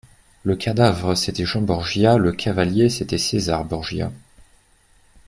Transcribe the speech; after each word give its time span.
Le 0.41 0.55
cadavre, 0.55 1.13
c’était 1.15 1.45
Jean 1.45 1.61
Borgia; 1.61 2.17
le 2.17 2.31
cavalier, 2.31 2.89
c’était 2.89 3.19
César 3.19 3.65
Borgia. 3.65 4.09